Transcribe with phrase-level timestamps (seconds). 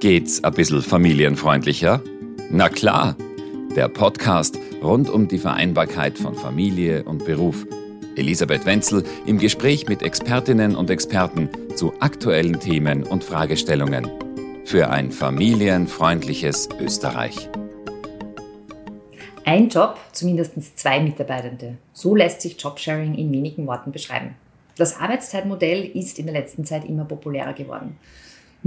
[0.00, 2.02] Geht's ein bisschen familienfreundlicher?
[2.50, 3.16] Na klar,
[3.74, 7.66] der Podcast rund um die Vereinbarkeit von Familie und Beruf.
[8.14, 14.06] Elisabeth Wenzel im Gespräch mit Expertinnen und Experten zu aktuellen Themen und Fragestellungen.
[14.66, 17.48] Für ein familienfreundliches Österreich.
[19.46, 21.78] Ein Job, zumindest zwei Mitarbeitende.
[21.94, 24.34] So lässt sich Jobsharing in wenigen Worten beschreiben.
[24.76, 27.96] Das Arbeitszeitmodell ist in der letzten Zeit immer populärer geworden.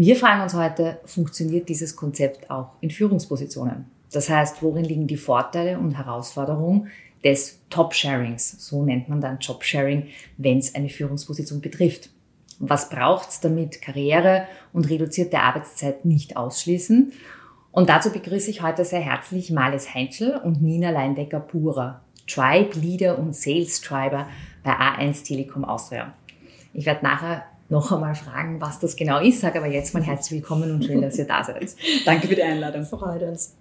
[0.02, 3.84] Wir fragen uns heute, funktioniert dieses Konzept auch in Führungspositionen?
[4.13, 6.88] Das heißt, worin liegen die Vorteile und Herausforderungen
[7.21, 8.66] des Top-Sharings?
[8.66, 10.07] So nennt man dann Job-Sharing,
[10.38, 12.12] wenn es eine Führungsposition betrifft.
[12.59, 17.12] Was braucht es, damit Karriere und reduzierte Arbeitszeit nicht ausschließen?
[17.73, 23.35] Und dazu begrüße ich heute sehr herzlich Males Heinzel und Nina Leindecker-Purer, Tribe Leader und
[23.35, 24.29] Sales Triber
[24.63, 26.13] bei A1 Telekom Austria.
[26.73, 29.41] Ich werde nachher noch einmal fragen, was das genau ist.
[29.41, 31.76] Sage aber jetzt mal herzlich willkommen und schön, dass ihr da seid.
[32.05, 32.84] Danke für die Einladung.
[32.84, 33.55] Freut uns.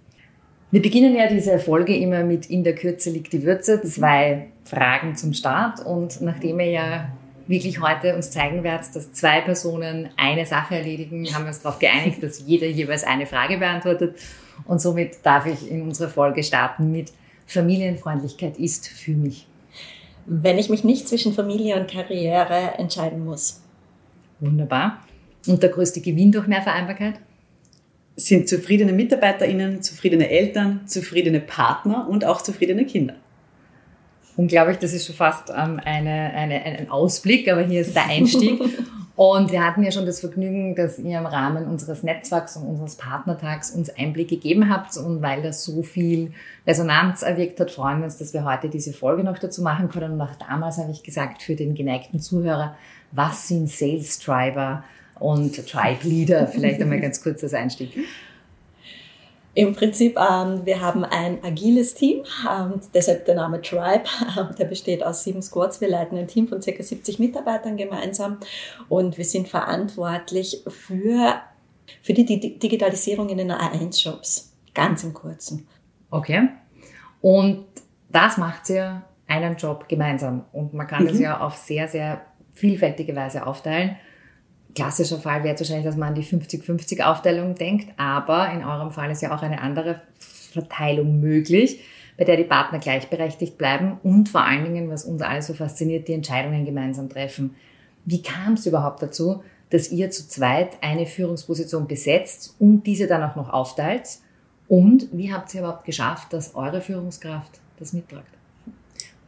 [0.71, 3.81] Wir beginnen ja diese Folge immer mit In der Kürze liegt die Würze.
[3.81, 5.85] Zwei Fragen zum Start.
[5.85, 7.09] Und nachdem ihr ja
[7.47, 11.79] wirklich heute uns zeigen werdet, dass zwei Personen eine Sache erledigen, haben wir uns darauf
[11.79, 14.17] geeinigt, dass jeder jeweils eine Frage beantwortet.
[14.65, 17.11] Und somit darf ich in unsere Folge starten mit
[17.47, 19.47] Familienfreundlichkeit ist für mich.
[20.27, 23.61] Wenn ich mich nicht zwischen Familie und Karriere entscheiden muss.
[24.39, 24.99] Wunderbar.
[25.47, 27.15] Und der größte Gewinn durch mehr Vereinbarkeit?
[28.15, 33.15] Sind zufriedene MitarbeiterInnen, zufriedene Eltern, zufriedene Partner und auch zufriedene Kinder.
[34.35, 38.59] Unglaublich, das ist schon fast ähm, eine, eine, ein Ausblick, aber hier ist der Einstieg.
[39.19, 42.95] Und wir hatten ja schon das Vergnügen, dass ihr im Rahmen unseres Netzwerks und unseres
[42.95, 44.95] Partnertags uns Einblick gegeben habt.
[44.95, 46.31] Und weil das so viel
[46.65, 50.13] Resonanz erwirkt hat, freuen wir uns, dass wir heute diese Folge noch dazu machen können.
[50.13, 52.77] Und auch damals habe ich gesagt, für den geneigten Zuhörer,
[53.11, 54.83] was sind Sales Driver
[55.19, 56.47] und Tribe Leader?
[56.51, 57.97] Vielleicht einmal ganz kurz als Einstieg.
[59.55, 64.03] Im Prinzip, ähm, wir haben ein agiles Team, ähm, deshalb der Name Tribe.
[64.37, 65.81] Ähm, der besteht aus sieben Squads.
[65.81, 66.83] Wir leiten ein Team von ca.
[66.83, 68.37] 70 Mitarbeitern gemeinsam
[68.87, 71.41] und wir sind verantwortlich für,
[72.01, 72.25] für die
[72.59, 74.53] Digitalisierung in den A1-Shops.
[74.73, 75.67] Ganz im Kurzen.
[76.11, 76.49] Okay.
[77.21, 77.65] Und
[78.09, 80.45] das macht ihr einen Job gemeinsam.
[80.53, 81.07] Und man kann mhm.
[81.09, 82.21] das ja auf sehr, sehr
[82.59, 83.95] vielfältige Weise aufteilen.
[84.75, 89.09] Klassischer Fall wäre wahrscheinlich, dass man an die 50-50 Aufteilung denkt, aber in eurem Fall
[89.09, 91.81] ist ja auch eine andere Verteilung möglich,
[92.17, 96.07] bei der die Partner gleichberechtigt bleiben und vor allen Dingen, was uns alle so fasziniert,
[96.07, 97.55] die Entscheidungen gemeinsam treffen.
[98.05, 103.23] Wie kam es überhaupt dazu, dass ihr zu zweit eine Führungsposition besetzt und diese dann
[103.23, 104.19] auch noch aufteilt?
[104.67, 108.27] Und wie habt ihr überhaupt geschafft, dass eure Führungskraft das mittragt?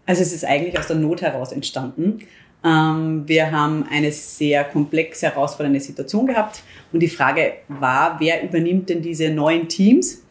[0.06, 2.20] Also es ist eigentlich aus der Not heraus entstanden.
[2.64, 6.62] Ähm, wir haben eine sehr komplex herausfordernde Situation gehabt.
[6.94, 10.22] Und die Frage war, wer übernimmt denn diese neuen Teams,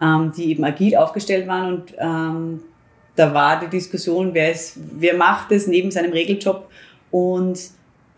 [0.00, 1.74] ähm, die eben agil aufgestellt waren?
[1.74, 2.60] Und ähm,
[3.16, 6.68] da war die Diskussion, wer, ist, wer macht es neben seinem Regeljob?
[7.10, 7.58] Und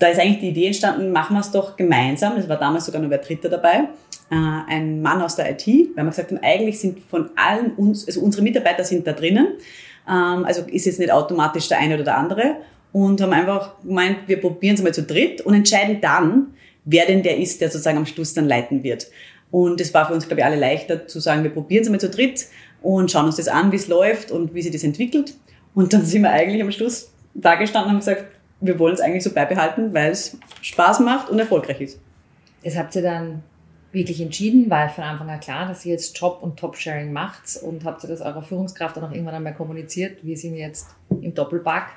[0.01, 2.37] da ist eigentlich die Idee entstanden, machen wir es doch gemeinsam.
[2.37, 3.89] Es war damals sogar nur wer Dritter dabei,
[4.31, 4.35] äh,
[4.69, 8.21] ein Mann aus der IT, weil wir gesagt haben, eigentlich sind von allen uns, also
[8.21, 9.49] unsere Mitarbeiter sind da drinnen,
[10.07, 12.57] also ist jetzt nicht automatisch der eine oder der andere
[12.93, 17.23] und haben einfach gemeint, wir probieren es mal zu dritt und entscheiden dann, wer denn
[17.23, 19.09] der ist, der sozusagen am Schluss dann leiten wird.
[19.51, 22.01] Und es war für uns, glaube ich, alle leichter zu sagen, wir probieren es mal
[22.01, 22.47] zu dritt
[22.83, 25.35] und schauen uns das an, wie es läuft und wie sich das entwickelt.
[25.75, 28.27] Und dann sind wir eigentlich am Schluss da gestanden und haben gesagt,
[28.61, 32.01] wir wollen es eigentlich so beibehalten, weil es Spaß macht und erfolgreich ist.
[32.63, 33.43] Das habt ihr dann
[33.93, 34.71] wirklich entschieden?
[34.71, 37.57] War von Anfang an klar, dass ihr jetzt Job und Top-Sharing macht?
[37.63, 40.19] Und habt ihr das eurer Führungskraft dann auch irgendwann einmal kommuniziert?
[40.23, 41.91] Wir sind jetzt im Doppelpack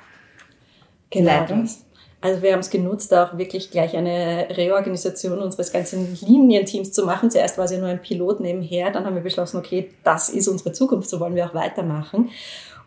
[1.10, 1.84] Genau das.
[2.24, 7.30] Also wir haben es genutzt, auch wirklich gleich eine Reorganisation unseres ganzen Linienteams zu machen.
[7.30, 10.48] Zuerst war es ja nur ein Pilot nebenher, dann haben wir beschlossen, okay, das ist
[10.48, 12.30] unsere Zukunft, so wollen wir auch weitermachen.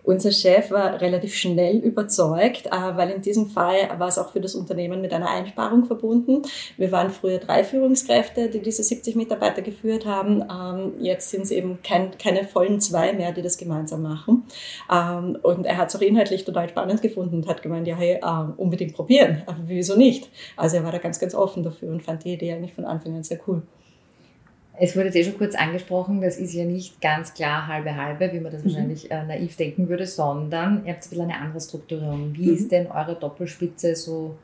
[0.07, 4.40] Unser Chef war relativ schnell überzeugt, äh, weil in diesem Fall war es auch für
[4.40, 6.44] das Unternehmen mit einer Einsparung verbunden.
[6.78, 10.46] Wir waren früher drei Führungskräfte, die diese 70 Mitarbeiter geführt haben.
[10.49, 14.46] Ähm, jetzt sind es eben kein, keine vollen zwei mehr, die das gemeinsam machen.
[14.90, 18.22] Ähm, und er hat es auch inhaltlich total spannend gefunden und hat gemeint, ja, hey,
[18.23, 19.43] äh, unbedingt probieren.
[19.46, 20.29] Aber wieso nicht?
[20.55, 23.14] Also er war da ganz, ganz offen dafür und fand die Idee eigentlich von Anfang
[23.14, 23.61] an sehr cool.
[24.79, 28.32] Es wurde jetzt eh schon kurz angesprochen, das ist ja nicht ganz klar halbe halbe,
[28.32, 28.70] wie man das mhm.
[28.70, 32.35] wahrscheinlich äh, naiv denken würde, sondern ihr habt ein bisschen eine andere Strukturierung.
[32.35, 32.56] Wie mhm.
[32.56, 34.38] ist denn eure Doppelspitze so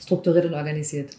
[0.00, 1.16] strukturiert und organisiert?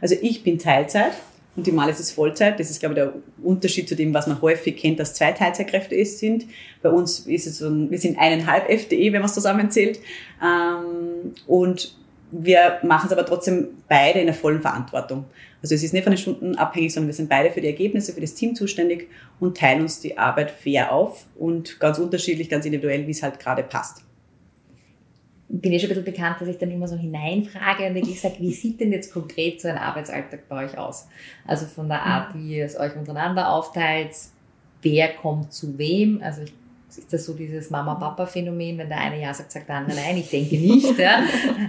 [0.00, 1.12] Also ich bin Teilzeit
[1.54, 2.58] und die Malis ist Vollzeit.
[2.58, 6.02] Das ist, glaube ich, der Unterschied zu dem, was man häufig kennt, dass zwei Teilzeitkräfte
[6.04, 6.46] sind.
[6.82, 10.00] Bei uns ist es so, ein, wir sind eineinhalb FDE, wenn man es zusammenzählt.
[10.42, 11.94] Ähm, und
[12.32, 15.26] wir machen es aber trotzdem beide in der vollen Verantwortung.
[15.60, 18.12] Also es ist nicht von den Stunden abhängig, sondern wir sind beide für die Ergebnisse,
[18.12, 19.08] für das Team zuständig
[19.38, 23.38] und teilen uns die Arbeit fair auf und ganz unterschiedlich, ganz individuell, wie es halt
[23.38, 24.02] gerade passt.
[25.50, 28.18] Ich bin eh schon ein bisschen bekannt, dass ich dann immer so hineinfrage und ich
[28.18, 31.06] sage, wie sieht denn jetzt konkret so ein Arbeitsalltag bei euch aus?
[31.46, 34.16] Also von der Art, wie ihr es euch untereinander aufteilt,
[34.80, 36.22] wer kommt zu wem?
[36.22, 36.54] Also ich
[36.98, 40.16] ist das so dieses Mama-Papa-Phänomen, wenn der eine Ja sagt, sagt der andere Nein?
[40.18, 40.98] Ich denke nicht.
[40.98, 41.22] Ja.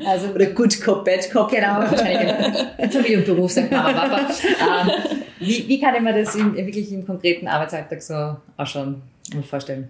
[0.06, 1.50] Also, Oder Good Cop, Bad Cop.
[1.50, 2.92] Genau, wahrscheinlich.
[2.92, 4.20] Familie und Beruf sagt Mama, Papa.
[4.20, 4.92] Ähm,
[5.40, 9.02] wie, wie kann ich mir das im, wirklich im konkreten Arbeitsalltag so ausschauen
[9.36, 9.90] und vorstellen?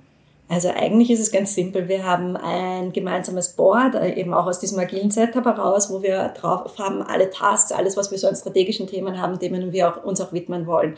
[0.49, 1.87] Also eigentlich ist es ganz simpel.
[1.87, 6.29] Wir haben ein gemeinsames Board, äh, eben auch aus diesem agilen Setup heraus, wo wir
[6.29, 10.03] drauf haben, alle Tasks, alles, was wir so an strategischen Themen haben, denen wir auch,
[10.03, 10.95] uns auch widmen wollen.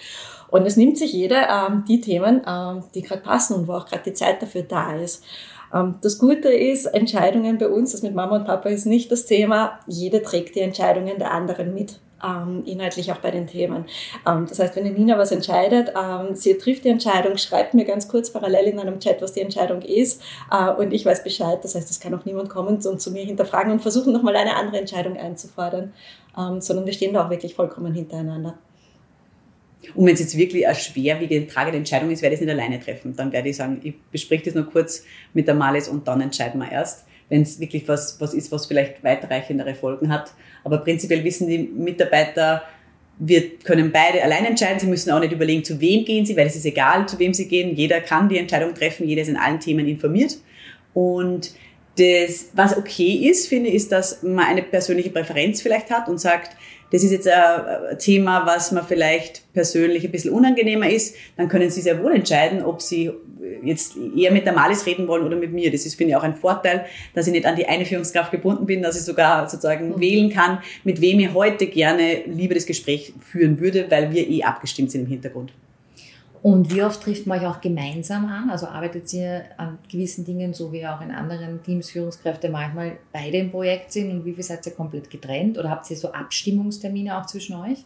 [0.49, 3.85] Und es nimmt sich jeder ähm, die Themen, ähm, die gerade passen und wo auch
[3.85, 5.23] gerade die Zeit dafür da ist.
[5.73, 9.25] Ähm, das Gute ist, Entscheidungen bei uns, das mit Mama und Papa ist nicht das
[9.25, 9.79] Thema.
[9.87, 13.85] Jeder trägt die Entscheidungen der anderen mit ähm, inhaltlich auch bei den Themen.
[14.27, 17.85] Ähm, das heißt, wenn die Nina was entscheidet, ähm, sie trifft die Entscheidung, schreibt mir
[17.85, 21.59] ganz kurz parallel in einem Chat, was die Entscheidung ist äh, und ich weiß Bescheid.
[21.63, 24.55] Das heißt, es kann auch niemand kommen und zu mir hinterfragen und versuchen, nochmal eine
[24.55, 25.93] andere Entscheidung einzufordern,
[26.37, 28.57] ähm, sondern wir stehen da auch wirklich vollkommen hintereinander.
[29.93, 32.79] Und wenn es jetzt wirklich eine schwerwiegende, tragende Entscheidung ist, werde ich es nicht alleine
[32.79, 33.15] treffen.
[33.15, 36.59] Dann werde ich sagen, ich bespreche das nur kurz mit der Malis und dann entscheiden
[36.59, 40.31] wir erst wenn es wirklich was, was ist, was vielleicht weitreichendere Folgen hat.
[40.63, 42.63] Aber prinzipiell wissen die Mitarbeiter,
[43.17, 44.79] wir können beide allein entscheiden.
[44.79, 47.33] Sie müssen auch nicht überlegen, zu wem gehen sie, weil es ist egal, zu wem
[47.33, 47.75] sie gehen.
[47.75, 50.37] Jeder kann die Entscheidung treffen, jeder ist in allen Themen informiert.
[50.93, 51.51] Und
[51.97, 56.19] das, was okay ist, finde ich, ist, dass man eine persönliche Präferenz vielleicht hat und
[56.19, 56.55] sagt,
[56.91, 61.69] das ist jetzt ein Thema, was mir vielleicht persönlich ein bisschen unangenehmer ist, dann können
[61.69, 63.11] Sie sehr wohl entscheiden, ob Sie
[63.63, 65.71] jetzt eher mit der Malis reden wollen oder mit mir.
[65.71, 68.65] Das ist, finde ich, auch ein Vorteil, dass ich nicht an die eine Führungskraft gebunden
[68.65, 69.99] bin, dass ich sogar sozusagen mhm.
[69.99, 74.43] wählen kann, mit wem ich heute gerne lieber das Gespräch führen würde, weil wir eh
[74.43, 75.51] abgestimmt sind im Hintergrund.
[76.45, 78.51] Und wie oft trifft man euch auch gemeinsam an?
[78.51, 83.37] Also arbeitet ihr an gewissen Dingen, so wie auch in anderen Teams Führungskräfte manchmal beide
[83.37, 84.11] im Projekt sind?
[84.11, 85.57] Und wie viel seid ihr komplett getrennt?
[85.57, 87.83] Oder habt ihr so Abstimmungstermine auch zwischen euch?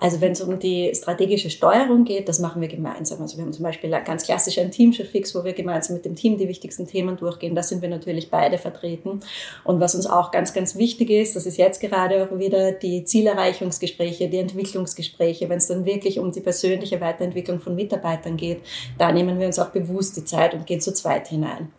[0.00, 3.20] Also wenn es um die strategische Steuerung geht, das machen wir gemeinsam.
[3.20, 6.38] Also wir haben zum Beispiel ganz klassisch ein Teamchef-Fix, wo wir gemeinsam mit dem Team
[6.38, 7.54] die wichtigsten Themen durchgehen.
[7.54, 9.20] Da sind wir natürlich beide vertreten.
[9.62, 13.04] Und was uns auch ganz, ganz wichtig ist, das ist jetzt gerade auch wieder die
[13.04, 18.62] Zielerreichungsgespräche, die Entwicklungsgespräche, wenn es dann wirklich um die persönliche Weiterentwicklung von Mitarbeitern geht,
[18.96, 21.70] da nehmen wir uns auch bewusst die Zeit und gehen zu zweit hinein.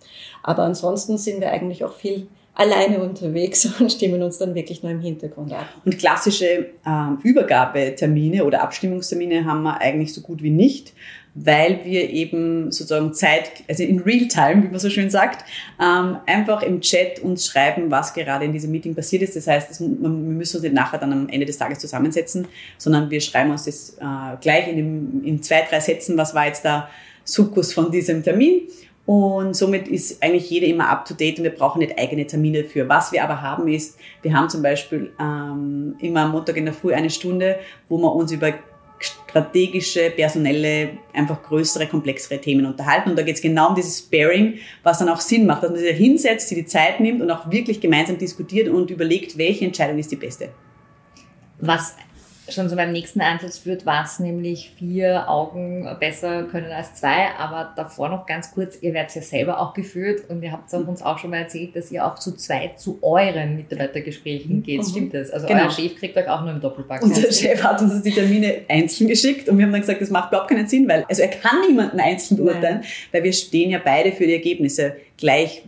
[0.43, 4.91] Aber ansonsten sind wir eigentlich auch viel alleine unterwegs und stimmen uns dann wirklich nur
[4.91, 5.67] im Hintergrund ab.
[5.85, 10.93] Und klassische ähm, Übergabetermine oder Abstimmungstermine haben wir eigentlich so gut wie nicht,
[11.33, 15.45] weil wir eben sozusagen Zeit, also in Realtime, wie man so schön sagt,
[15.81, 19.37] ähm, einfach im Chat uns schreiben, was gerade in diesem Meeting passiert ist.
[19.37, 23.09] Das heißt, das, wir müssen uns nicht nachher dann am Ende des Tages zusammensetzen, sondern
[23.09, 26.65] wir schreiben uns das äh, gleich in, dem, in zwei, drei Sätzen, was war jetzt
[26.65, 26.89] der
[27.23, 28.63] Sukkus von diesem Termin
[29.05, 32.63] und somit ist eigentlich jeder immer up to date und wir brauchen nicht eigene Termine
[32.63, 32.87] für.
[32.87, 36.73] Was wir aber haben ist, wir haben zum Beispiel ähm, immer am Montag in der
[36.73, 37.59] Früh eine Stunde,
[37.89, 38.53] wo wir uns über
[38.99, 43.09] strategische, personelle, einfach größere, komplexere Themen unterhalten.
[43.09, 45.79] Und da geht es genau um dieses Sparing, was dann auch Sinn macht, dass man
[45.79, 49.65] sich da hinsetzt, sich die Zeit nimmt und auch wirklich gemeinsam diskutiert und überlegt, welche
[49.65, 50.49] Entscheidung ist die beste.
[51.59, 51.95] Was
[52.53, 57.29] schon so beim nächsten Ansatz führt, was nämlich vier Augen besser können als zwei.
[57.37, 61.01] Aber davor noch ganz kurz, ihr werdet ja selber auch geführt und ihr habt uns
[61.01, 64.63] auch schon mal erzählt, dass ihr auch zu zweit zu euren Mitarbeitergesprächen mhm.
[64.63, 64.81] geht.
[64.81, 64.85] Mhm.
[64.85, 65.31] Stimmt das?
[65.31, 65.63] Also genau.
[65.63, 67.03] euer Chef kriegt euch auch nur im Doppelpack.
[67.03, 70.29] Unser Chef hat uns die Termine einzeln geschickt und wir haben dann gesagt, das macht
[70.29, 72.85] überhaupt keinen Sinn, weil also er kann niemanden einzeln beurteilen, Nein.
[73.11, 75.63] weil wir stehen ja beide für die Ergebnisse gleich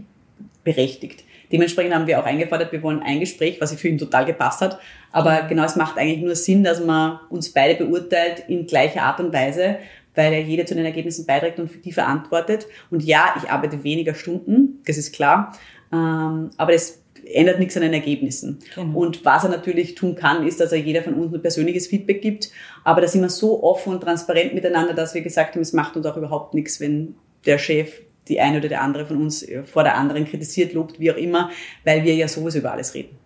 [0.64, 1.23] berechtigt.
[1.54, 4.80] Dementsprechend haben wir auch eingefordert, wir wollen ein Gespräch, was für ihn total gepasst hat.
[5.12, 9.20] Aber genau, es macht eigentlich nur Sinn, dass man uns beide beurteilt in gleicher Art
[9.20, 9.78] und Weise,
[10.16, 12.66] weil ja jeder zu den Ergebnissen beiträgt und für die verantwortet.
[12.90, 15.56] Und ja, ich arbeite weniger Stunden, das ist klar.
[15.92, 18.58] Ähm, aber das ändert nichts an den Ergebnissen.
[18.74, 19.00] Genau.
[19.00, 22.24] Und was er natürlich tun kann, ist, dass er jeder von uns ein persönliches Feedback
[22.24, 22.50] gibt.
[22.84, 25.96] Aber da sind wir so offen und transparent miteinander, dass wir gesagt haben, es macht
[25.96, 27.14] uns auch überhaupt nichts, wenn
[27.46, 31.00] der Chef die eine oder der andere von uns äh, vor der anderen kritisiert, lobt,
[31.00, 31.50] wie auch immer,
[31.84, 33.18] weil wir ja sowieso über alles reden.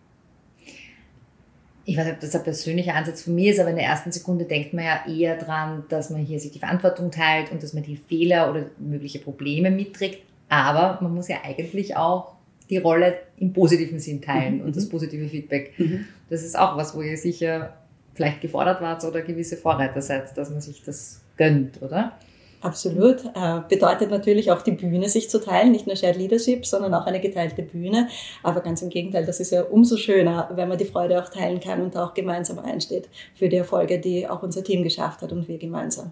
[1.86, 4.12] Ich weiß nicht, ob das ein persönlicher Ansatz von mir ist, aber in der ersten
[4.12, 7.74] Sekunde denkt man ja eher dran, dass man hier sich die Verantwortung teilt und dass
[7.74, 10.22] man die Fehler oder mögliche Probleme mitträgt.
[10.50, 12.36] Aber man muss ja eigentlich auch
[12.70, 14.66] die Rolle im positiven Sinn teilen mhm.
[14.66, 14.90] und das mhm.
[14.90, 15.74] positive Feedback.
[15.78, 16.06] Mhm.
[16.30, 17.78] Das ist auch was, wo ihr sicher
[18.14, 22.18] vielleicht gefordert wart oder gewisse Vorreiter seid, dass man sich das gönnt, oder?
[22.62, 23.24] Absolut.
[23.36, 27.06] Äh, bedeutet natürlich auch die Bühne sich zu teilen, nicht nur Shared Leadership, sondern auch
[27.06, 28.08] eine geteilte Bühne.
[28.42, 31.60] Aber ganz im Gegenteil, das ist ja umso schöner, wenn man die Freude auch teilen
[31.60, 35.48] kann und auch gemeinsam einsteht für die Erfolge, die auch unser Team geschafft hat und
[35.48, 36.12] wir gemeinsam.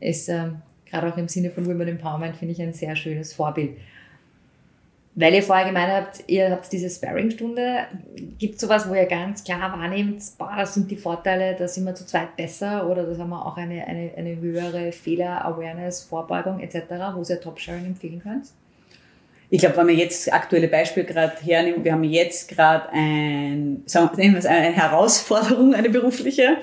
[0.00, 0.50] Ist äh,
[0.84, 3.76] gerade auch im Sinne von Women Empowerment, finde ich ein sehr schönes Vorbild.
[5.16, 7.86] Weil ihr vorher gemeint habt, ihr habt diese Sparring-Stunde.
[8.38, 11.84] Gibt es sowas, wo ihr ganz klar wahrnehmt, boah, das sind die Vorteile, da sind
[11.84, 16.60] wir zu zweit besser oder da haben wir auch eine, eine, eine höhere Fehler-Awareness, Vorbeugung
[16.60, 18.46] etc., wo ihr Top-Sharing empfehlen könnt?
[19.52, 24.72] Ich glaube, wenn wir jetzt aktuelle Beispiel gerade hernehmen, wir haben jetzt gerade ein, eine
[24.72, 26.58] Herausforderung, eine berufliche.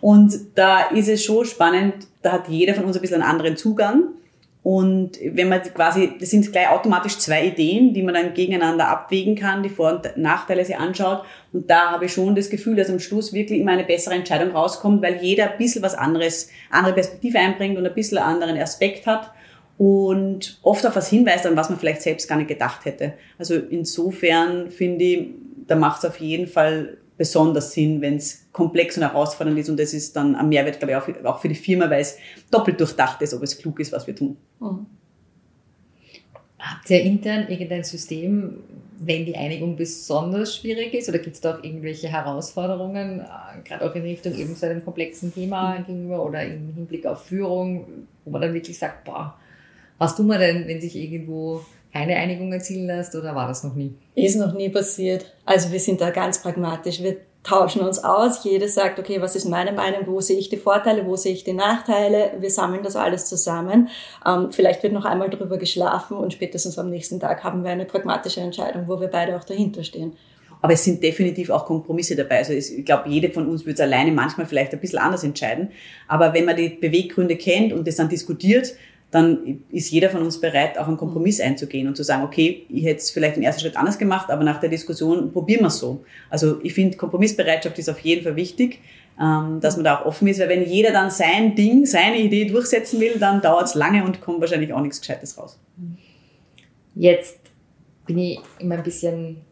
[0.00, 3.56] Und da ist es schon spannend, da hat jeder von uns ein bisschen einen anderen
[3.56, 4.08] Zugang.
[4.62, 9.34] Und wenn man quasi, das sind gleich automatisch zwei Ideen, die man dann gegeneinander abwägen
[9.34, 11.24] kann, die Vor- und Nachteile sich anschaut.
[11.52, 14.52] Und da habe ich schon das Gefühl, dass am Schluss wirklich immer eine bessere Entscheidung
[14.52, 18.56] rauskommt, weil jeder ein bisschen was anderes, andere Perspektive einbringt und ein bisschen einen anderen
[18.58, 19.32] Aspekt hat
[19.78, 23.14] und oft auf was hinweist, an was man vielleicht selbst gar nicht gedacht hätte.
[23.38, 25.28] Also insofern finde ich,
[25.66, 29.68] da macht es auf jeden Fall besonders Sinn, wenn es komplex und herausfordernd ist.
[29.68, 32.16] Und das ist dann ein Mehrwert, glaube ich, auch für, die Firma, weil es
[32.50, 34.36] doppelt durchdacht ist, ob es klug ist, was wir tun.
[34.58, 34.86] Mhm.
[36.58, 38.58] Habt ihr intern irgendein System,
[38.98, 41.08] wenn die Einigung besonders schwierig ist?
[41.08, 44.84] Oder gibt es da auch irgendwelche Herausforderungen, äh, gerade auch in Richtung eben so einem
[44.84, 47.86] komplexen Thema gegenüber oder im Hinblick auf Führung,
[48.24, 49.38] wo man dann wirklich sagt, boah,
[49.98, 53.74] was tun wir denn, wenn sich irgendwo keine Einigung erzielen lässt oder war das noch
[53.74, 53.94] nie?
[54.14, 55.34] Ist noch nie passiert.
[55.44, 57.02] Also wir sind da ganz pragmatisch.
[57.02, 58.44] Wir tauschen uns aus.
[58.44, 60.06] Jeder sagt, okay, was ist meine Meinung?
[60.06, 61.06] Wo sehe ich die Vorteile?
[61.06, 62.32] Wo sehe ich die Nachteile?
[62.38, 63.88] Wir sammeln das alles zusammen.
[64.26, 67.84] Ähm, vielleicht wird noch einmal drüber geschlafen und spätestens am nächsten Tag haben wir eine
[67.84, 70.16] pragmatische Entscheidung, wo wir beide auch dahinter stehen.
[70.62, 72.38] Aber es sind definitiv auch Kompromisse dabei.
[72.38, 75.72] Also ich glaube, jede von uns würde es alleine manchmal vielleicht ein bisschen anders entscheiden.
[76.06, 78.72] Aber wenn man die Beweggründe kennt und das dann diskutiert,
[79.12, 81.44] dann ist jeder von uns bereit, auch einen Kompromiss mhm.
[81.44, 84.42] einzugehen und zu sagen, okay, ich hätte es vielleicht im ersten Schritt anders gemacht, aber
[84.42, 86.02] nach der Diskussion probieren wir es so.
[86.30, 88.80] Also ich finde, Kompromissbereitschaft ist auf jeden Fall wichtig,
[89.20, 92.46] ähm, dass man da auch offen ist, weil wenn jeder dann sein Ding, seine Idee
[92.46, 95.60] durchsetzen will, dann dauert es lange und kommt wahrscheinlich auch nichts Gescheites raus.
[96.94, 97.38] Jetzt
[98.06, 99.42] bin ich immer ein bisschen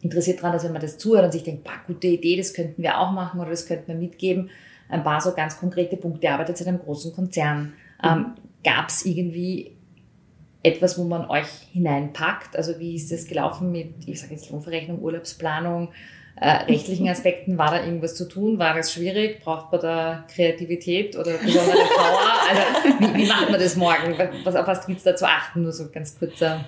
[0.00, 2.82] interessiert daran, dass wenn man das zuhört und sich denkt, bah, gute Idee, das könnten
[2.82, 4.48] wir auch machen oder das könnten wir mitgeben,
[4.88, 6.26] ein paar so ganz konkrete Punkte.
[6.26, 7.74] Ihr arbeitet in einem großen Konzern.
[8.02, 8.34] Mhm.
[8.64, 9.78] Gab es irgendwie
[10.62, 12.56] etwas, wo man euch hineinpackt?
[12.56, 15.88] Also wie ist das gelaufen mit, ich sage jetzt Lohnverrechnung, Urlaubsplanung,
[16.40, 17.58] äh, rechtlichen Aspekten?
[17.58, 18.58] War da irgendwas zu tun?
[18.58, 19.40] War das schwierig?
[19.42, 22.18] Braucht man da Kreativität oder besondere Power?
[22.48, 24.16] Also wie, wie macht man das morgen?
[24.44, 25.62] Was, auf was gibt es da zu achten?
[25.62, 26.64] Nur so ganz kurzer...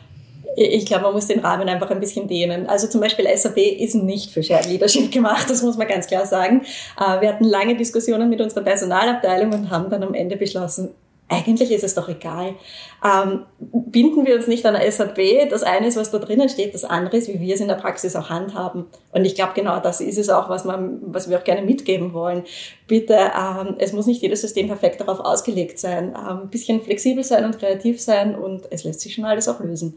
[0.57, 2.67] Ich glaube, man muss den Rahmen einfach ein bisschen dehnen.
[2.67, 6.27] Also zum Beispiel SAP ist nicht für Shared Leadership gemacht, das muss man ganz klar
[6.27, 6.63] sagen.
[6.99, 10.91] Äh, wir hatten lange Diskussionen mit unserer Personalabteilung und haben dann am Ende beschlossen,
[11.31, 12.57] eigentlich ist es doch egal.
[13.05, 15.49] Ähm, binden wir uns nicht an SAP.
[15.49, 17.77] Das eine ist, was da drinnen steht, das andere ist, wie wir es in der
[17.77, 18.87] Praxis auch handhaben.
[19.13, 22.13] Und ich glaube, genau das ist es auch, was, man, was wir auch gerne mitgeben
[22.13, 22.43] wollen.
[22.89, 26.09] Bitte, ähm, es muss nicht jedes System perfekt darauf ausgelegt sein.
[26.09, 29.61] Ähm, ein bisschen flexibel sein und kreativ sein und es lässt sich schon alles auch
[29.61, 29.97] lösen.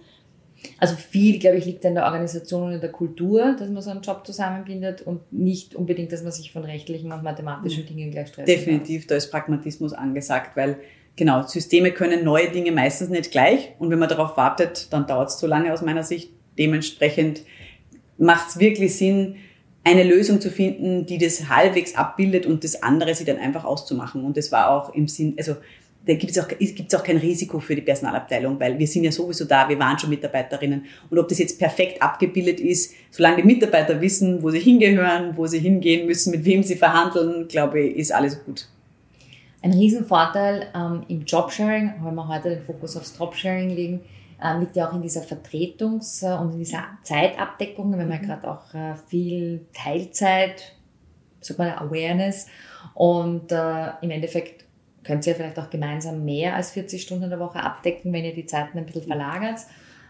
[0.77, 3.89] Also viel, glaube ich, liegt in der Organisation und in der Kultur, dass man so
[3.89, 8.29] einen Job zusammenbindet und nicht unbedingt, dass man sich von rechtlichen und mathematischen Dingen gleich
[8.29, 8.47] stresst.
[8.47, 9.09] Definitiv, kann.
[9.09, 10.77] da ist Pragmatismus angesagt, weil
[11.15, 15.29] genau, Systeme können neue Dinge meistens nicht gleich und wenn man darauf wartet, dann dauert
[15.29, 16.31] es zu lange aus meiner Sicht.
[16.57, 17.41] Dementsprechend
[18.17, 19.35] macht es wirklich Sinn,
[19.83, 24.23] eine Lösung zu finden, die das halbwegs abbildet und das andere sie dann einfach auszumachen.
[24.23, 25.57] Und das war auch im Sinn, also
[26.05, 29.11] da gibt es auch, gibt's auch kein Risiko für die Personalabteilung, weil wir sind ja
[29.11, 30.85] sowieso da, wir waren schon Mitarbeiterinnen.
[31.09, 35.47] Und ob das jetzt perfekt abgebildet ist, solange die Mitarbeiter wissen, wo sie hingehören, wo
[35.47, 38.67] sie hingehen müssen, mit wem sie verhandeln, glaube ich, ist alles gut.
[39.63, 44.01] Ein Riesenvorteil ähm, im Jobsharing, wenn wir heute den Fokus aufs Jobsharing legen,
[44.43, 48.25] äh, liegt ja auch in dieser Vertretungs- äh, und in dieser Zeitabdeckung, wenn man mhm.
[48.25, 50.73] gerade auch äh, viel Teilzeit,
[51.57, 52.47] man Awareness
[52.93, 54.65] und äh, im Endeffekt
[55.05, 58.33] könnt ihr vielleicht auch gemeinsam mehr als 40 Stunden in der Woche abdecken, wenn ihr
[58.33, 59.59] die Zeiten ein bisschen verlagert.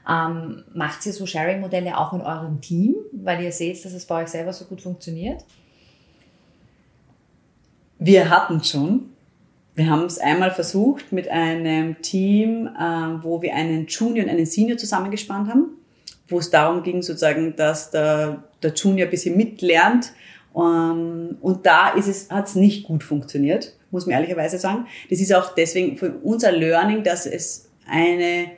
[0.10, 4.24] Ähm, macht ihr so Sharing-Modelle auch in eurem Team, weil ihr seht, dass es bei
[4.24, 5.45] euch selber so gut funktioniert?
[8.00, 9.12] Wir hatten schon.
[9.75, 14.46] Wir haben es einmal versucht mit einem Team, äh, wo wir einen Junior und einen
[14.46, 15.77] Senior zusammengespannt haben,
[16.27, 20.13] wo es darum ging, sozusagen, dass der, der Junior ein bisschen mitlernt.
[20.56, 24.86] Ähm, und da ist es, hat es nicht gut funktioniert, muss man ehrlicherweise sagen.
[25.10, 28.51] Das ist auch deswegen für unser Learning, dass es eine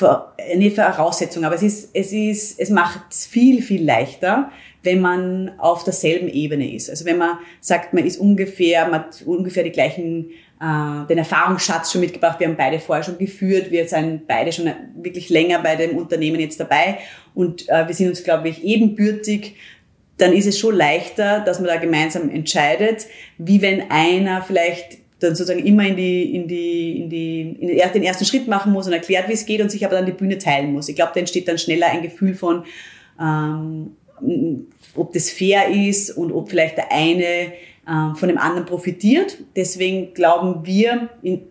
[0.00, 4.50] eine Voraussetzung, aber es ist, es ist, es macht es viel, viel leichter,
[4.82, 6.90] wenn man auf derselben Ebene ist.
[6.90, 10.30] Also wenn man sagt, man ist ungefähr, man hat ungefähr die gleichen,
[10.60, 12.40] äh, den Erfahrungsschatz schon mitgebracht.
[12.40, 13.70] Wir haben beide vorher schon geführt.
[13.70, 16.98] Wir sind beide schon wirklich länger bei dem Unternehmen jetzt dabei
[17.34, 19.56] und äh, wir sind uns, glaube ich, ebenbürtig.
[20.16, 23.06] Dann ist es schon leichter, dass man da gemeinsam entscheidet,
[23.38, 28.02] wie wenn einer vielleicht dann sozusagen immer in die, in die, in die, in den
[28.02, 30.38] ersten Schritt machen muss und erklärt, wie es geht und sich aber dann die Bühne
[30.38, 30.88] teilen muss.
[30.88, 32.64] Ich glaube, da entsteht dann schneller ein Gefühl von,
[33.20, 33.96] ähm,
[34.94, 37.52] ob das fair ist und ob vielleicht der eine
[37.88, 39.38] ähm, von dem anderen profitiert.
[39.56, 41.08] Deswegen glauben wir,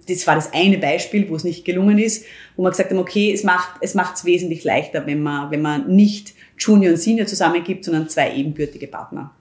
[0.08, 2.26] das war das eine Beispiel, wo es nicht gelungen ist,
[2.56, 5.62] wo wir gesagt haben, okay, es macht es macht es wesentlich leichter, wenn man, wenn
[5.62, 9.36] man nicht Junior und Senior zusammengibt, sondern zwei ebenbürtige Partner.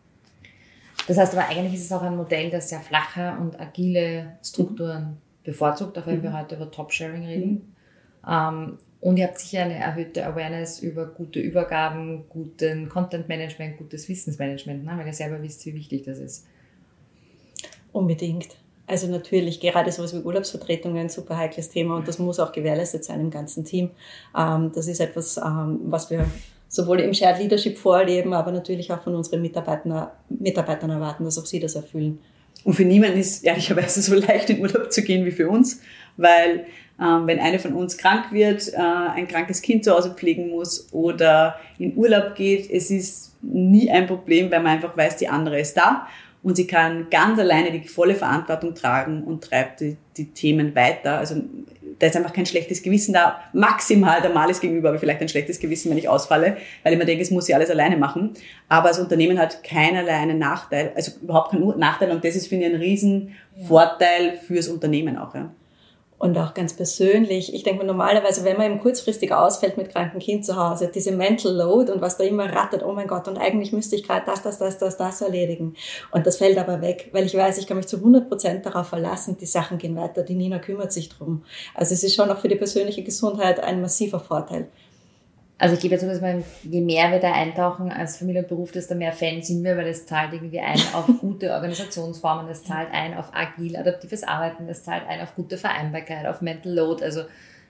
[1.10, 5.16] Das heißt aber eigentlich ist es auch ein Modell, das sehr flache und agile Strukturen
[5.42, 6.22] bevorzugt, auch wenn mhm.
[6.22, 7.50] wir heute über Top-Sharing reden.
[7.50, 8.30] Mhm.
[8.30, 14.84] Ähm, und ihr habt sicher eine erhöhte Awareness über gute Übergaben, guten Content-Management, gutes Wissensmanagement,
[14.84, 14.92] ne?
[14.96, 16.46] weil ihr selber wisst, wie wichtig das ist.
[17.90, 18.50] Unbedingt.
[18.86, 23.04] Also natürlich, gerade sowas wie Urlaubsvertretungen, ein super heikles Thema und das muss auch gewährleistet
[23.04, 23.90] sein im ganzen Team.
[24.38, 26.24] Ähm, das ist etwas, ähm, was wir
[26.70, 31.44] sowohl im Shared Leadership vorleben, aber natürlich auch von unseren Mitarbeitern, Mitarbeitern erwarten, dass auch
[31.44, 32.20] sie das erfüllen.
[32.62, 35.82] Und für niemanden ist ehrlicherweise so leicht in Urlaub zu gehen wie für uns,
[36.16, 36.66] weil
[37.00, 40.92] ähm, wenn eine von uns krank wird, äh, ein krankes Kind zu Hause pflegen muss
[40.92, 45.58] oder in Urlaub geht, es ist nie ein Problem, weil man einfach weiß, die andere
[45.58, 46.06] ist da
[46.44, 51.18] und sie kann ganz alleine die volle Verantwortung tragen und treibt die, die Themen weiter.
[51.18, 51.36] Also
[52.00, 53.40] da ist einfach kein schlechtes Gewissen da.
[53.52, 57.04] Maximal der Males gegenüber, aber vielleicht ein schlechtes Gewissen, wenn ich ausfalle, weil ich mir
[57.04, 58.32] denke, es muss sie alles alleine machen.
[58.68, 62.66] Aber das Unternehmen hat keinerlei einen Nachteil, also überhaupt keinen Nachteil und das ist, finde
[62.66, 65.34] ich, ein Riesenvorteil fürs Unternehmen auch.
[65.34, 65.50] Ja
[66.20, 67.54] und auch ganz persönlich.
[67.54, 71.12] Ich denke mir normalerweise, wenn man eben kurzfristig ausfällt mit krankem Kind zu Hause, diese
[71.12, 74.26] Mental Load und was da immer rattert, oh mein Gott, und eigentlich müsste ich gerade
[74.26, 75.74] das, das, das, das, das erledigen.
[76.12, 78.88] Und das fällt aber weg, weil ich weiß, ich kann mich zu 100 Prozent darauf
[78.88, 81.42] verlassen, die Sachen gehen weiter, die Nina kümmert sich drum.
[81.74, 84.68] Also es ist schon auch für die persönliche Gesundheit ein massiver Vorteil.
[85.60, 89.12] Also ich gebe jetzt dass man, je mehr wir da eintauchen als Familienberuf, desto mehr
[89.12, 93.26] Fan sind wir, weil es zahlt irgendwie ein auf gute Organisationsformen, es zahlt ein auf
[93.34, 97.24] agil, adaptives Arbeiten, es zahlt ein auf gute Vereinbarkeit, auf Mental Load, also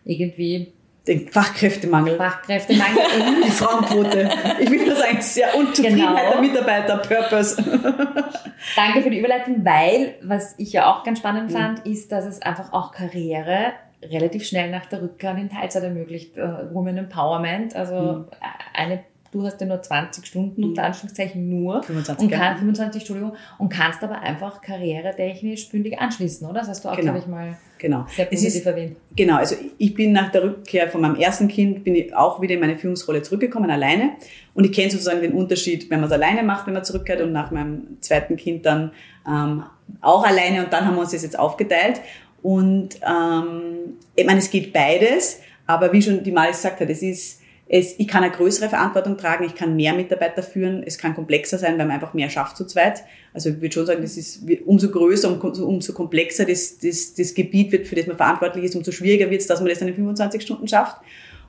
[0.04, 0.72] irgendwie
[1.08, 2.16] den Fachkräftemangel.
[2.16, 3.02] Fachkräftemangel.
[3.44, 4.30] Die Frauenquote.
[4.60, 6.32] Ich will das eigentlich sehr Unzufriedenheit genau.
[6.32, 7.56] der Mitarbeiter, Purpose.
[8.76, 12.40] Danke für die Überleitung, weil, was ich ja auch ganz spannend fand, ist, dass es
[12.42, 16.36] einfach auch Karriere relativ schnell nach der Rückkehr in Teilzeit ermöglicht.
[16.36, 18.24] Uh, Women Empowerment, also mhm.
[18.72, 19.00] eine
[19.32, 20.86] du hast ja nur 20 Stunden, unter mhm.
[20.86, 21.82] Anführungszeichen nur.
[21.82, 23.34] 25, und kann, 25, Entschuldigung.
[23.58, 26.60] Und kannst aber einfach karrieretechnisch bündig anschließen, oder?
[26.60, 27.12] Das hast du auch, genau.
[27.12, 28.06] glaube ich, mal genau.
[28.08, 28.96] sehr positiv ist, erwähnt.
[29.16, 32.54] Genau, also ich bin nach der Rückkehr von meinem ersten Kind, bin ich auch wieder
[32.54, 34.12] in meine Führungsrolle zurückgekommen, alleine.
[34.54, 37.32] Und ich kenne sozusagen den Unterschied, wenn man es alleine macht, wenn man zurückkehrt und
[37.32, 38.92] nach meinem zweiten Kind dann
[39.26, 39.62] ähm,
[40.00, 42.00] auch alleine und dann haben wir uns das jetzt aufgeteilt.
[42.42, 47.02] Und ähm, ich meine, es geht beides, aber wie schon die Mali gesagt hat, es
[47.02, 51.14] ist, es, ich kann eine größere Verantwortung tragen, ich kann mehr Mitarbeiter führen, es kann
[51.14, 53.04] komplexer sein, weil man einfach mehr schafft zu zweit.
[53.32, 57.34] Also ich würde schon sagen, das ist umso größer und umso komplexer das, das, das
[57.34, 59.88] Gebiet wird, für das man verantwortlich ist, umso schwieriger wird es, dass man das dann
[59.88, 60.96] in 25 Stunden schafft.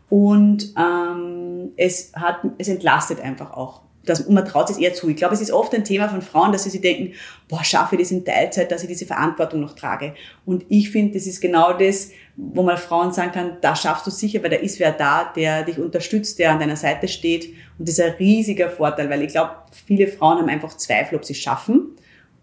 [0.10, 5.10] Und ähm, es, hat, es entlastet einfach auch das, man traut es eher zu.
[5.10, 7.14] Ich glaube, es ist oft ein Thema von Frauen, dass sie sich denken,
[7.48, 10.16] boah, schaffe ich das in Teilzeit, dass ich diese Verantwortung noch trage.
[10.46, 14.12] Und ich finde, das ist genau das, wo man Frauen sagen kann, da schaffst du
[14.12, 17.54] sicher, weil da ist wer da, der dich unterstützt, der an deiner Seite steht.
[17.78, 19.52] Und das ist ein riesiger Vorteil, weil ich glaube,
[19.86, 21.96] viele Frauen haben einfach Zweifel, ob sie es schaffen.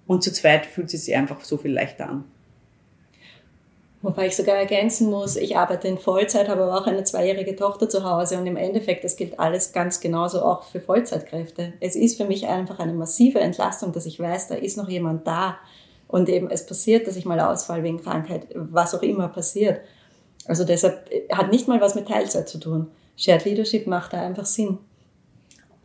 [0.07, 2.25] Und zu zweit fühlt sie sich einfach so viel leichter an.
[4.01, 7.89] Wobei ich sogar ergänzen muss, ich arbeite in Vollzeit, habe aber auch eine zweijährige Tochter
[7.89, 11.73] zu Hause und im Endeffekt, das gilt alles ganz genauso auch für Vollzeitkräfte.
[11.81, 15.27] Es ist für mich einfach eine massive Entlastung, dass ich weiß, da ist noch jemand
[15.27, 15.59] da
[16.07, 19.81] und eben es passiert, dass ich mal ausfall wegen Krankheit, was auch immer passiert.
[20.47, 22.93] Also deshalb hat nicht mal was mit Teilzeit zu tun.
[23.17, 24.79] Shared Leadership macht da einfach Sinn.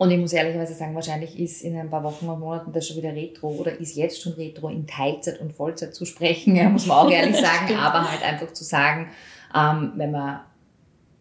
[0.03, 2.97] Und ich muss ehrlicherweise sagen, wahrscheinlich ist in ein paar Wochen und Monaten das schon
[2.97, 6.87] wieder Retro oder ist jetzt schon Retro, in Teilzeit und Vollzeit zu sprechen, ja, muss
[6.87, 9.11] man auch ehrlich sagen, aber halt einfach zu sagen,
[9.55, 10.41] ähm, wenn man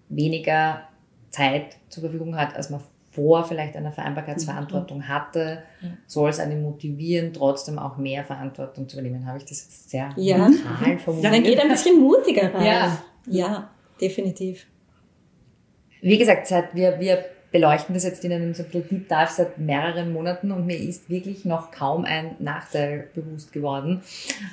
[0.08, 0.82] weniger
[1.30, 2.80] Zeit zur Verfügung hat, als man
[3.12, 5.08] vor vielleicht einer Vereinbarkeitsverantwortung mhm.
[5.08, 5.62] hatte,
[6.08, 9.26] soll es einen motivieren, trotzdem auch mehr Verantwortung zu übernehmen.
[9.26, 10.38] Habe ich das jetzt sehr ja.
[10.38, 11.32] neutral formuliert?
[11.32, 12.66] Ja, dann geht ein bisschen mutiger rein.
[12.66, 14.66] Ja, ja definitiv.
[16.00, 20.12] Wie gesagt, seit wir, wir beleuchten das jetzt in einem so Deep Dive seit mehreren
[20.12, 24.02] Monaten und mir ist wirklich noch kaum ein Nachteil bewusst geworden.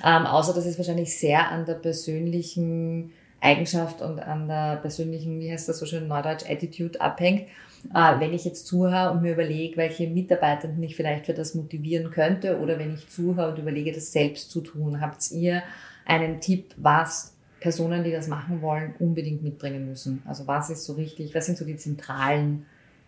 [0.06, 5.52] Ähm, außer dass es wahrscheinlich sehr an der persönlichen Eigenschaft und an der persönlichen, wie
[5.52, 7.48] heißt das so schön, Neudeutsch, Attitude abhängt.
[7.96, 12.12] Äh, wenn ich jetzt zuhöre und mir überlege, welche Mitarbeitenden ich vielleicht für das motivieren
[12.12, 15.64] könnte oder wenn ich zuhöre und überlege, das selbst zu tun, habt ihr
[16.06, 20.22] einen Tipp, was Personen, die das machen wollen, unbedingt mitbringen müssen?
[20.28, 22.66] Also was ist so richtig, was sind so die zentralen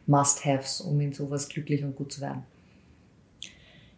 [0.07, 2.43] Must-Haves, um in sowas glücklich und gut zu werden?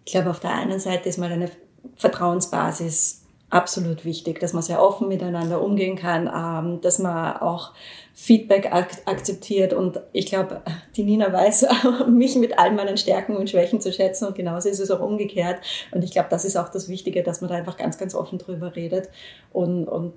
[0.05, 1.49] Ich glaube, auf der einen Seite ist mal eine
[1.95, 7.71] Vertrauensbasis absolut wichtig, dass man sehr offen miteinander umgehen kann, ähm, dass man auch
[8.15, 9.73] Feedback ak akzeptiert.
[9.73, 10.63] Und ich glaube,
[10.95, 11.67] die Nina weiß,
[12.09, 15.61] mich mit all meinen Stärken und Schwächen zu schätzen und genauso ist es auch umgekehrt.
[15.91, 18.39] Und ich glaube, das ist auch das Wichtige, dass man da einfach ganz, ganz offen
[18.39, 19.09] drüber redet
[19.51, 20.13] und, und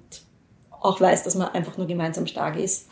[0.70, 2.88] auch weiß, dass man einfach nur gemeinsam stark ist.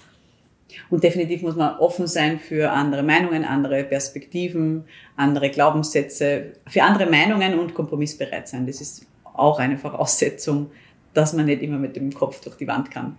[0.91, 4.85] Und definitiv muss man offen sein für andere Meinungen, andere Perspektiven,
[5.17, 8.67] andere Glaubenssätze, für andere Meinungen und kompromissbereit sein.
[8.67, 10.71] Das ist auch eine Voraussetzung,
[11.13, 13.19] dass man nicht immer mit dem Kopf durch die Wand kann.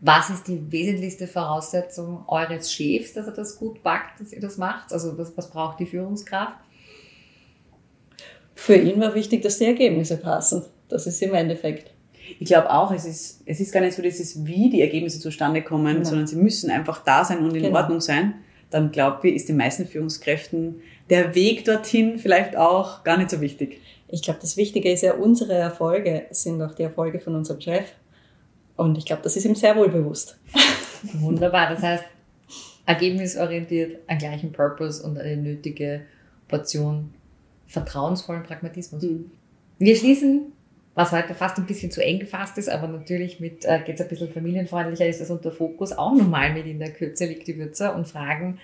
[0.00, 4.56] Was ist die wesentlichste Voraussetzung eures Chefs, dass er das gut packt, dass ihr das
[4.56, 4.92] macht?
[4.92, 6.58] Also was, was braucht die Führungskraft?
[8.54, 10.64] Für ihn war wichtig, dass die Ergebnisse passen.
[10.88, 11.92] Das ist im Endeffekt.
[12.38, 15.62] Ich glaube auch, es ist, es ist gar nicht so dieses, wie die Ergebnisse zustande
[15.62, 16.08] kommen, genau.
[16.08, 17.76] sondern sie müssen einfach da sein und in genau.
[17.78, 18.34] Ordnung sein.
[18.70, 23.40] Dann glaube ich, ist den meisten Führungskräften der Weg dorthin vielleicht auch gar nicht so
[23.40, 23.80] wichtig.
[24.08, 27.84] Ich glaube, das Wichtige ist ja, unsere Erfolge sind auch die Erfolge von unserem Chef.
[28.76, 30.38] Und ich glaube, das ist ihm sehr wohl bewusst.
[31.14, 31.70] Wunderbar.
[31.70, 32.04] Das heißt,
[32.86, 36.02] ergebnisorientiert, einen gleichen Purpose und eine nötige
[36.46, 37.12] Portion
[37.66, 39.02] vertrauensvollen Pragmatismus.
[39.02, 39.30] Mhm.
[39.78, 40.52] Wir schließen,
[40.98, 44.00] was heute fast ein bisschen zu eng gefasst ist, aber natürlich mit äh, geht es
[44.00, 45.92] ein bisschen familienfreundlicher, ist das unter Fokus.
[45.92, 48.58] Auch nochmal mit in der Kürze liegt die Würze und fragen,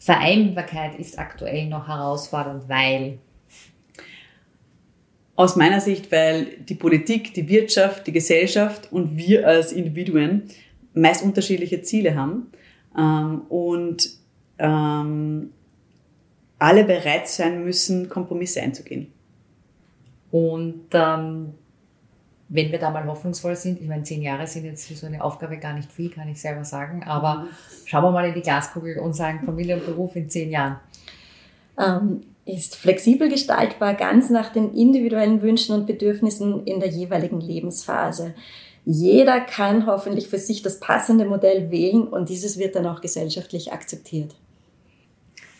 [0.00, 3.18] Vereinbarkeit ist aktuell noch herausfordernd, weil?
[5.36, 10.42] Aus meiner Sicht, weil die Politik, die Wirtschaft, die Gesellschaft und wir als Individuen
[10.92, 12.50] meist unterschiedliche Ziele haben
[12.98, 14.10] ähm, und
[14.58, 15.52] ähm,
[16.58, 19.12] alle bereit sein müssen, Kompromisse einzugehen.
[20.32, 21.54] Und ähm,
[22.48, 25.22] wenn wir da mal hoffnungsvoll sind, ich meine, zehn Jahre sind jetzt für so eine
[25.22, 27.48] Aufgabe gar nicht viel, kann ich selber sagen, aber mhm.
[27.84, 30.78] schauen wir mal in die Glaskugel und sagen Familie und Beruf in zehn Jahren.
[31.78, 38.34] Ähm, ist flexibel gestaltbar, ganz nach den individuellen Wünschen und Bedürfnissen in der jeweiligen Lebensphase.
[38.84, 43.72] Jeder kann hoffentlich für sich das passende Modell wählen und dieses wird dann auch gesellschaftlich
[43.72, 44.36] akzeptiert.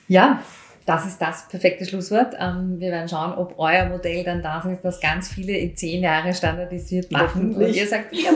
[0.06, 0.44] Ja,
[0.86, 2.34] das ist das perfekte Schlusswort.
[2.38, 6.02] Ähm, wir werden schauen, ob euer Modell dann da ist, dass ganz viele in zehn
[6.02, 7.54] Jahre standardisiert machen.
[7.54, 8.30] Und ihr sagt, ja,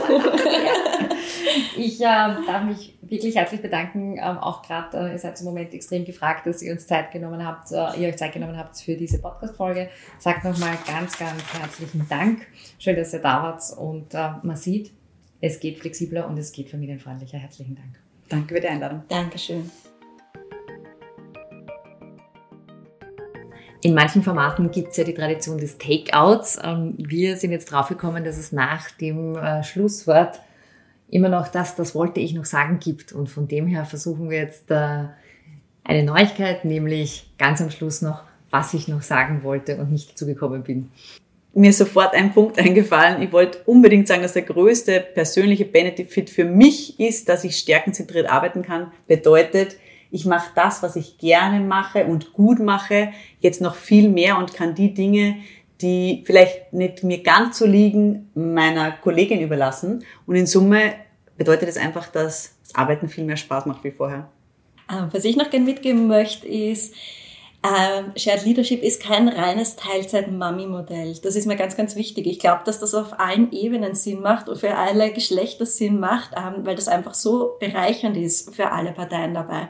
[1.77, 4.17] Ich äh, darf mich wirklich herzlich bedanken.
[4.17, 7.45] Ähm, auch gerade, äh, ihr seid im Moment extrem gefragt, dass ihr uns Zeit genommen
[7.45, 9.89] habt, äh, ihr euch Zeit genommen habt für diese Podcast-Folge.
[10.19, 12.47] Sagt nochmal ganz, ganz herzlichen Dank.
[12.79, 14.91] Schön, dass ihr da wart und äh, man sieht,
[15.39, 17.37] es geht flexibler und es geht familienfreundlicher.
[17.37, 17.99] Herzlichen Dank.
[18.29, 19.03] Danke für die Einladung.
[19.09, 19.69] Dankeschön.
[23.83, 26.59] In manchen Formaten gibt es ja die Tradition des Takeouts.
[26.63, 30.39] Ähm, wir sind jetzt draufgekommen, dass es nach dem äh, Schlusswort
[31.09, 33.11] immer noch das, das wollte ich noch sagen gibt.
[33.11, 35.05] Und von dem her versuchen wir jetzt äh,
[35.83, 40.61] eine Neuigkeit, nämlich ganz am Schluss noch, was ich noch sagen wollte und nicht zugekommen
[40.61, 40.91] bin.
[41.53, 43.21] Mir ist sofort ein Punkt eingefallen.
[43.23, 48.29] Ich wollte unbedingt sagen, dass der größte persönliche Benefit für mich ist, dass ich stärkenzentriert
[48.29, 48.91] arbeiten kann.
[49.07, 49.75] Bedeutet,
[50.11, 54.53] ich mache das, was ich gerne mache und gut mache, jetzt noch viel mehr und
[54.53, 55.37] kann die Dinge,
[55.81, 60.03] die vielleicht nicht mir ganz so liegen, meiner Kollegin überlassen.
[60.27, 60.93] Und in Summe
[61.37, 64.29] bedeutet es das einfach, dass das Arbeiten viel mehr Spaß macht wie vorher.
[64.91, 66.93] Ähm, was ich noch gerne mitgeben möchte, ist,
[67.63, 71.15] ähm, Shared Leadership ist kein reines Teilzeit-Mami-Modell.
[71.21, 72.25] Das ist mir ganz, ganz wichtig.
[72.25, 76.31] Ich glaube, dass das auf allen Ebenen Sinn macht und für alle Geschlechter Sinn macht,
[76.35, 79.69] ähm, weil das einfach so bereichernd ist für alle Parteien dabei.